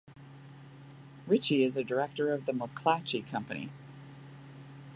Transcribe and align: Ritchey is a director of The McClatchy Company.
Ritchey 1.27 1.63
is 1.63 1.75
a 1.77 1.83
director 1.83 2.33
of 2.33 2.47
The 2.47 2.53
McClatchy 2.53 3.21
Company. 3.29 3.69